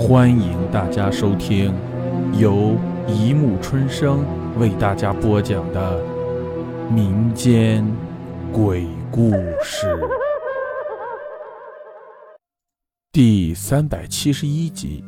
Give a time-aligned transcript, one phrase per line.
[0.00, 1.74] 欢迎大家收听
[2.32, 2.74] 由
[3.06, 4.24] 一木春生
[4.58, 6.02] 为大家播讲的
[6.90, 7.86] 民间
[8.50, 9.30] 鬼故
[9.62, 9.86] 事
[13.12, 15.04] 第三百七十一集：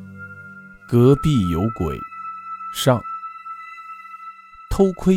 [0.86, 1.96] 隔壁有鬼。
[2.76, 3.00] 上，
[4.70, 5.16] 偷窥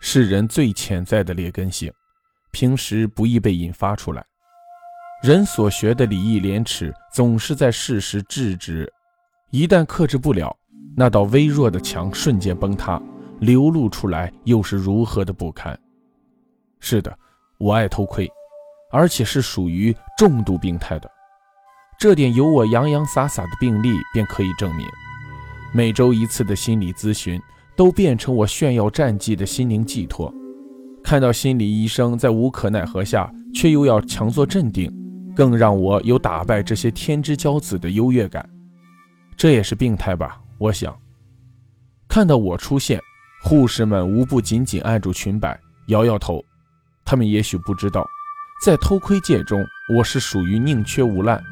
[0.00, 1.92] 是人最潜在的劣根性，
[2.50, 4.24] 平时不易被引发出来。
[5.22, 8.92] 人所学的礼义廉耻，总是在适时制止。
[9.54, 10.52] 一旦克制不了，
[10.96, 13.00] 那道微弱的墙瞬间崩塌，
[13.38, 15.78] 流露出来又是如何的不堪。
[16.80, 17.16] 是的，
[17.58, 18.28] 我爱偷窥，
[18.90, 21.08] 而且是属于重度病态的。
[21.96, 24.84] 这点由我洋洋洒洒的病历便可以证明。
[25.72, 27.40] 每周一次的心理咨询，
[27.76, 30.34] 都变成我炫耀战绩的心灵寄托。
[31.00, 34.92] 看到心理医生在无可奈何下，却又要强作镇定，
[35.32, 38.44] 更让我有打败这些天之骄子的优越感。
[39.36, 40.40] 这也是病态吧？
[40.58, 40.98] 我想。
[42.08, 43.00] 看到我出现，
[43.42, 46.44] 护士们无不紧紧按住裙摆，摇摇头。
[47.04, 48.06] 他们也许不知道，
[48.64, 49.64] 在偷窥界中，
[49.96, 51.42] 我是属于宁缺毋滥，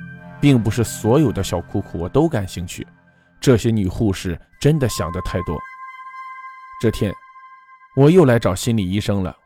[0.40, 2.86] 并不是所有的小裤裤我都感兴趣。
[3.40, 5.58] 这些女护士真的想的太多。
[6.80, 7.12] 这天，
[7.96, 9.36] 我又来找心理医生了，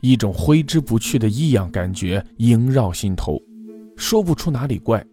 [0.00, 3.38] 一种挥之不去的异样感觉萦绕心头，
[3.96, 5.04] 说不出哪里怪。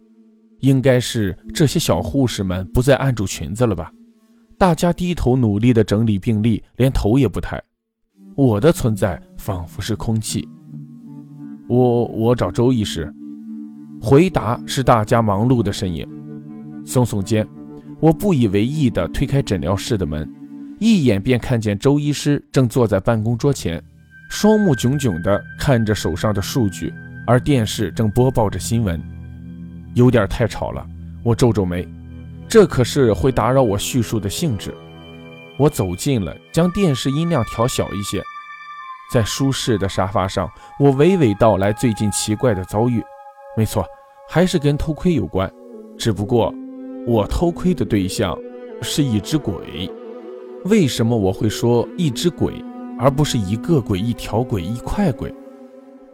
[0.62, 3.92] 应该是这些小护士们不再按住裙子了吧？
[4.56, 7.60] 大家低头努力地整理病历，连头也不抬。
[8.36, 10.48] 我的存在仿佛是空气。
[11.68, 13.12] 我我找周医师。
[14.00, 16.06] 回答是大家忙碌的身影。
[16.84, 17.46] 耸耸肩，
[18.00, 20.28] 我不以为意地推开诊疗室的门，
[20.78, 23.82] 一眼便看见周医师正坐在办公桌前，
[24.30, 26.92] 双目炯炯地看着手上的数据，
[27.26, 29.00] 而电视正播报着新闻。
[29.94, 30.86] 有点太吵了，
[31.22, 31.86] 我皱皱眉，
[32.48, 34.74] 这可是会打扰我叙述的兴致。
[35.58, 38.22] 我走近了，将电视音量调小一些，
[39.12, 40.50] 在舒适的沙发上，
[40.80, 43.02] 我娓娓道来最近奇怪的遭遇。
[43.56, 43.84] 没错，
[44.28, 45.52] 还是跟偷窥有关，
[45.98, 46.52] 只不过
[47.06, 48.36] 我偷窥的对象
[48.80, 49.90] 是一只鬼。
[50.64, 52.54] 为什么我会说一只鬼，
[52.98, 55.32] 而不是一个鬼、一条鬼、一块鬼？“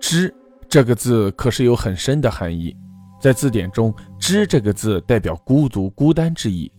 [0.00, 0.34] 只”
[0.69, 2.76] 这个字可是有很深的含义。
[3.18, 6.70] 在字典中，“知”这个字代表孤独、孤单之意。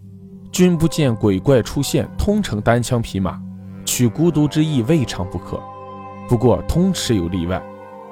[0.52, 3.40] 君不见鬼怪出现，通称单枪匹马，
[3.86, 5.62] 取孤独之意未尝不可。
[6.28, 7.62] 不过，通吃有例外，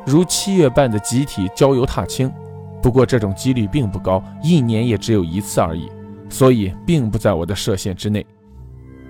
[0.06, 2.32] 如七月半的集体郊游踏青。
[2.82, 5.90] 不过，这种几率并不高，一年也只有一次而已，
[6.30, 8.26] 所以并不在我的射线之内。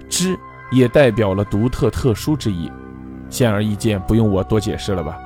[0.07, 0.37] 知
[0.71, 2.71] 也代表了独特、特殊之意，
[3.29, 5.19] 显而易见，不用我多解释了吧？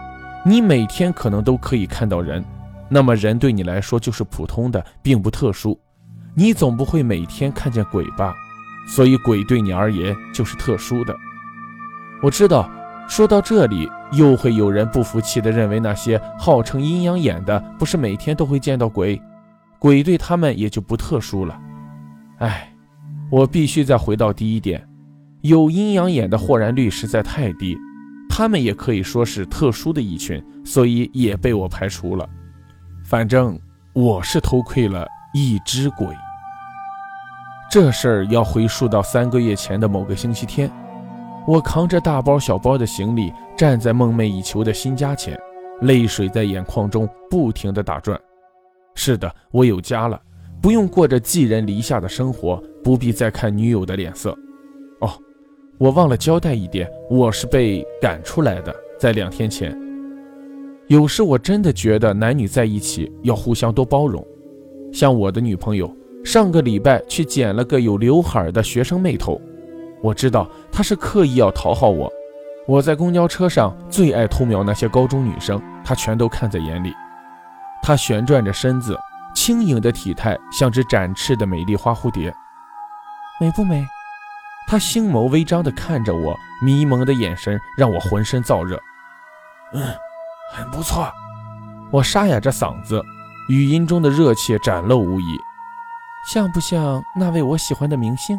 [0.43, 2.43] 你每天可能都可以看到人。
[2.93, 5.79] 那么人对你来说就是普通的，并不特殊。
[6.35, 8.35] 你总不会每天看见鬼吧？
[8.85, 11.15] 所以鬼对你而言就是特殊的。
[12.21, 12.69] 我知道，
[13.07, 19.21] 说到这里，又会有人不服气的认为那些号称阴阳眼的，不是每天都会见到鬼，
[19.79, 21.57] 鬼对他们也就不特殊了。
[22.39, 22.73] 哎，
[23.29, 24.85] 我必须再回到第一点，
[25.41, 27.77] 有阴阳眼的豁然率实在太低，
[28.29, 32.27] 他们也可以说是特殊的一群，所以也被我排除了。
[33.11, 33.59] 反正
[33.91, 36.07] 我是偷窥了一只鬼。
[37.69, 40.71] 这事儿要回溯到三个月前的某个星期天，
[41.45, 45.37] 我扛着大包小包的行李，站在梦寐以求的新家前，
[45.81, 48.17] 泪水在眼眶中不停地打转。
[48.95, 50.17] 是的，我有家了，
[50.61, 54.31] 不用过着寄人篱下的生活，不必再看女友的脸色。
[55.01, 55.11] 哦，
[55.77, 59.77] 我忘了交代一点，我是被赶出来的，在两天前。
[60.91, 64.21] 有时我真的觉得男女在一起要互相多包容。
[64.91, 65.89] 像我的女朋友
[66.25, 69.39] 上个礼拜去剪了个有刘海的学生妹头，
[70.01, 72.11] 我知道她是刻意要讨好我。
[72.67, 76.93] 我在公交车上最爱偷瞄那些高中女生，她全都看在眼里。
[77.81, 78.99] 她旋转着身子，
[79.33, 82.33] 轻盈的体态像只展翅的美丽花蝴蝶，
[83.39, 83.87] 美不美？
[84.67, 88.77] 她星眸微张地看着我，迷蒙的眼神让我浑身燥热。
[89.71, 89.81] 嗯。
[90.53, 91.09] 很不错，
[91.91, 93.01] 我沙哑着嗓子，
[93.47, 95.39] 语音中的热切展露无遗。
[96.31, 98.37] 像不像那位我喜欢的明星？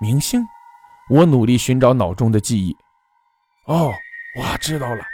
[0.00, 0.46] 明星？
[1.10, 2.76] 我努力寻找脑中的记忆。
[3.66, 3.92] 哦，
[4.38, 5.04] 我知道了，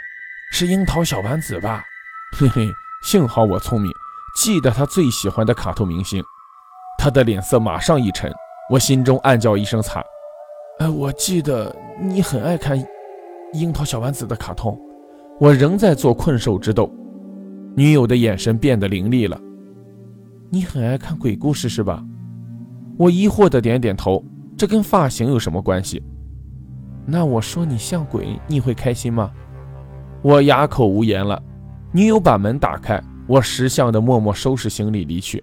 [0.51, 1.83] 是樱桃小丸子吧？
[2.37, 2.69] 嘿嘿，
[3.03, 3.91] 幸好我聪明，
[4.35, 6.23] 记得他最喜欢的卡通明星。
[6.99, 8.31] 他的脸色马上一沉，
[8.69, 10.03] 我心中暗叫一声惨。
[10.79, 12.77] 哎，我记得你很爱看
[13.53, 14.79] 樱桃小丸子的卡通。
[15.39, 16.93] 我仍在做困兽之斗，
[17.73, 19.39] 女友的眼神变得凌厉了。
[20.49, 22.05] 你很爱看鬼故事是吧？
[22.97, 24.21] 我疑惑的点点头，
[24.57, 26.03] 这跟发型有什么关系？
[27.05, 29.31] 那我说你像鬼，你会开心吗？
[30.21, 31.41] 我哑口无言了。
[31.93, 35.41] 女友把门打开，我识相的默默收拾行李离去。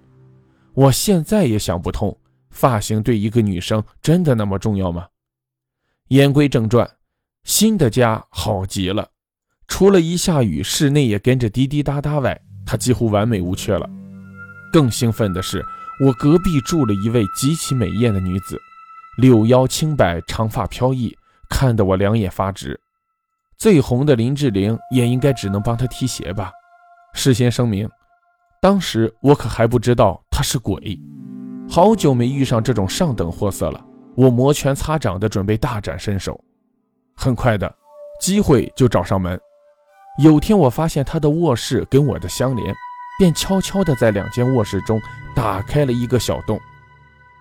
[0.75, 2.15] 我现在也想不通，
[2.51, 5.07] 发型对一个女生真的那么重要吗？
[6.09, 6.87] 言归正传，
[7.45, 9.09] 新的家好极了，
[9.69, 13.89] 除了一下雨室内也跟着滴滴答答外，它几乎完美无缺了。
[14.73, 15.65] 更兴奋的是，
[16.05, 18.59] 我隔壁住了一位极其美艳的女子，
[19.19, 21.17] 柳腰轻摆，长发飘逸。
[21.49, 22.79] 看得我两眼发直，
[23.57, 26.51] 最红的林志玲也应该只能帮他提鞋吧。
[27.15, 27.89] 事先声明，
[28.61, 30.99] 当时我可还不知道他是鬼。
[31.69, 33.83] 好久没遇上这种上等货色了，
[34.17, 36.39] 我摩拳擦掌的准备大展身手。
[37.15, 37.73] 很快的，
[38.21, 39.41] 机会就找上门。
[40.19, 42.75] 有天我发现他的卧室跟我的相连，
[43.19, 45.01] 便悄悄的在两间卧室中
[45.35, 46.59] 打开了一个小洞。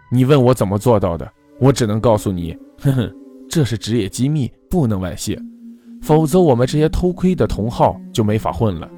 [0.10, 3.16] 你问我怎么做到的，我只能告诉你， 哼哼。
[3.48, 5.40] 这是职业机密，不能外泄，
[6.02, 8.90] 否则我们这些偷窥的同好就没法混了。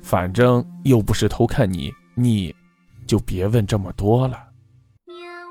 [0.00, 2.54] 反正又不是偷看你，你
[3.06, 4.38] 就别问这么多了。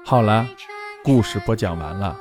[0.05, 0.47] 好了，
[1.03, 2.17] 故事播讲完了，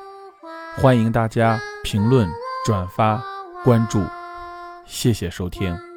[0.77, 2.29] 欢迎大家评论、
[2.67, 3.23] 转发、
[3.65, 4.03] 关注，
[4.91, 5.90] 谢谢收听。